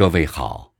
[0.00, 0.72] 各位好，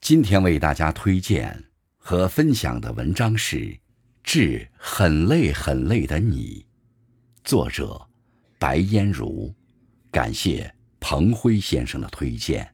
[0.00, 1.64] 今天为大家推荐
[1.98, 3.56] 和分享的文章是
[4.22, 6.64] 《致很累很累的你》，
[7.42, 8.00] 作者
[8.60, 9.52] 白烟如，
[10.12, 12.72] 感谢彭辉先生的推荐。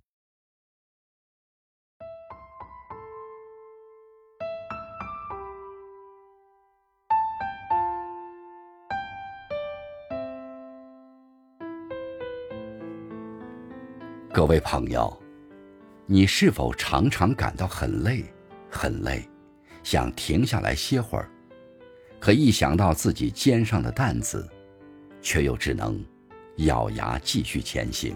[14.30, 15.25] 各位朋友。
[16.08, 18.24] 你是否常常感到很累，
[18.70, 19.28] 很累，
[19.82, 21.28] 想停下来歇会儿，
[22.20, 24.48] 可一想到自己肩上的担子，
[25.20, 26.00] 却又只能
[26.58, 28.14] 咬牙继续前行？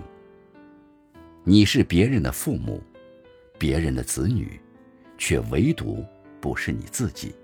[1.42, 2.80] 你是别人的父母，
[3.58, 4.60] 别人的子女，
[5.18, 6.04] 却唯独
[6.40, 7.34] 不是你自己。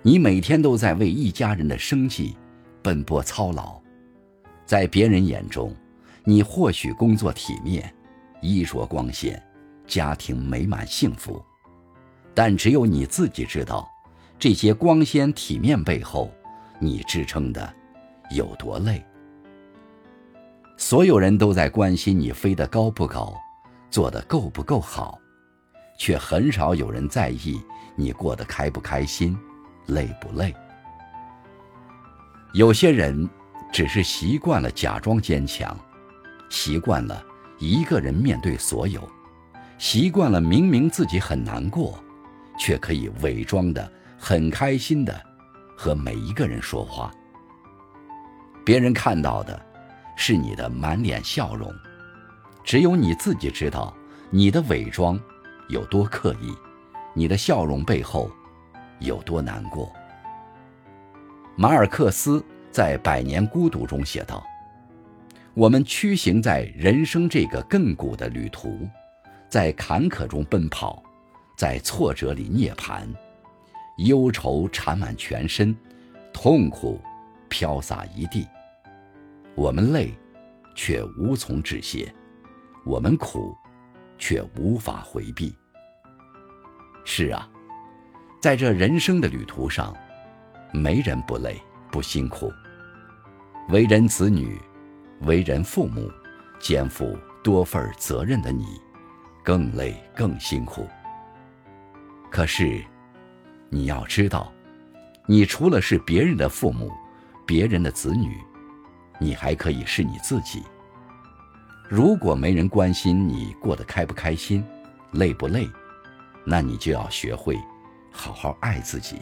[0.00, 2.38] 你每天都在为一家人的生计
[2.82, 3.78] 奔波操劳，
[4.64, 5.76] 在别人眼中，
[6.24, 7.94] 你或许工作体面。
[8.40, 9.40] 衣着光鲜，
[9.86, 11.42] 家庭美满幸福，
[12.34, 13.88] 但只有你自己知道，
[14.38, 16.30] 这些光鲜体面背后，
[16.78, 17.74] 你支撑的
[18.30, 19.04] 有多累。
[20.76, 23.34] 所有人都在关心你飞得高不高，
[23.90, 25.18] 做得够不够好，
[25.98, 27.60] 却很少有人在意
[27.94, 29.36] 你过得开不开心，
[29.88, 30.54] 累不累。
[32.54, 33.28] 有些人
[33.70, 35.76] 只是习惯了假装坚强，
[36.48, 37.22] 习惯了。
[37.60, 39.06] 一个人面对所有，
[39.76, 42.02] 习惯了明明自己很难过，
[42.58, 45.14] 却可以伪装的很开心的
[45.76, 47.12] 和每一个人说话。
[48.64, 49.60] 别人看到的
[50.16, 51.70] 是你的满脸笑容，
[52.64, 53.94] 只有你自己知道
[54.30, 55.20] 你的伪装
[55.68, 56.54] 有多刻意，
[57.12, 58.30] 你的笑容背后
[59.00, 59.92] 有多难过。
[61.56, 64.42] 马尔克斯在《百年孤独》中写道。
[65.54, 68.88] 我们屈行在人生这个亘古的旅途，
[69.48, 71.02] 在坎坷中奔跑，
[71.56, 73.02] 在挫折里涅槃，
[74.06, 75.76] 忧愁缠满全身，
[76.32, 77.00] 痛苦
[77.48, 78.46] 飘洒一地。
[79.56, 80.14] 我们累，
[80.76, 82.06] 却无从止歇；
[82.86, 83.52] 我们苦，
[84.18, 85.52] 却无法回避。
[87.04, 87.50] 是啊，
[88.40, 89.94] 在这人生的旅途上，
[90.72, 91.60] 没人不累
[91.90, 92.52] 不辛苦。
[93.70, 94.56] 为人子女。
[95.20, 96.10] 为人父母，
[96.58, 98.80] 肩负多份责任的你，
[99.42, 100.86] 更累更辛苦。
[102.30, 102.82] 可是，
[103.68, 104.52] 你要知道，
[105.26, 106.90] 你除了是别人的父母、
[107.46, 108.38] 别人的子女，
[109.18, 110.62] 你还可以是你自己。
[111.88, 114.64] 如果没人关心你过得开不开心、
[115.12, 115.68] 累不累，
[116.44, 117.58] 那你就要学会
[118.10, 119.20] 好好爱自己。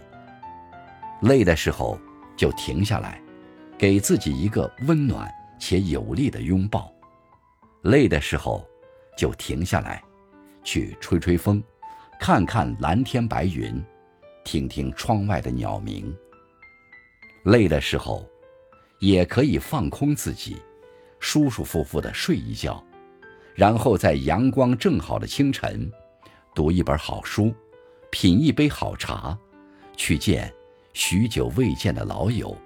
[1.22, 1.98] 累的时候
[2.36, 3.20] 就停下来，
[3.76, 5.28] 给自己一个温暖。
[5.58, 6.92] 且有力的拥抱，
[7.82, 8.66] 累的时候
[9.16, 10.02] 就停下来，
[10.62, 11.62] 去吹吹风，
[12.20, 13.82] 看看蓝天白云，
[14.44, 16.14] 听听窗外的鸟鸣。
[17.44, 18.28] 累的时候，
[19.00, 20.56] 也可以放空自己，
[21.18, 22.82] 舒舒服服的睡一觉，
[23.54, 25.90] 然后在阳光正好的清晨，
[26.54, 27.54] 读一本好书，
[28.10, 29.38] 品一杯好茶，
[29.96, 30.52] 去见
[30.92, 32.56] 许久未见的老友。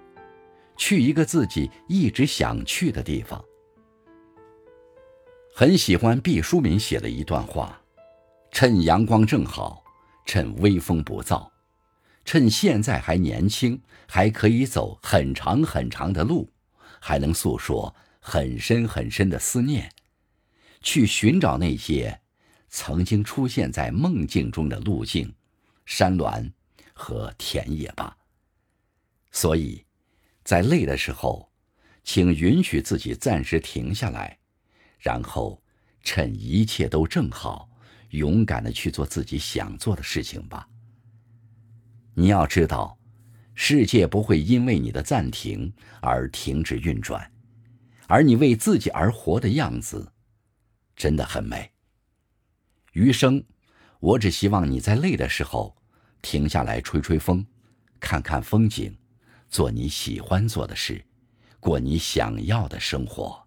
[0.77, 3.43] 去一个自己一直想去的地方。
[5.55, 7.81] 很喜欢毕淑敏写的一段话：
[8.51, 9.85] 趁阳光正好，
[10.25, 11.49] 趁微风不燥，
[12.25, 16.51] 趁现在还年轻，还可以走很长很长的路，
[17.01, 19.93] 还能诉说很深很深的思念，
[20.81, 22.21] 去寻找那些
[22.71, 25.35] 曾经出现在梦境中的路径、
[25.85, 26.51] 山峦
[26.95, 28.17] 和田野吧。
[29.31, 29.85] 所以。
[30.45, 31.51] 在累的时候，
[32.03, 34.39] 请允许自己暂时停下来，
[34.99, 35.63] 然后
[36.03, 37.71] 趁一切都正好，
[38.11, 40.69] 勇敢的去做自己想做的事情吧。
[42.15, 42.99] 你要知道，
[43.55, 47.33] 世界不会因为你的暂停而停止运转，
[48.09, 50.13] 而你为自己而活的样子，
[50.97, 51.71] 真的很美。
[52.93, 53.43] 余生，
[54.01, 55.77] 我只希望你在累的时候，
[56.21, 57.47] 停下来吹吹风，
[58.01, 58.95] 看看风景。
[59.53, 61.05] 做你喜欢做的事，
[61.61, 63.42] 过你想要的生活。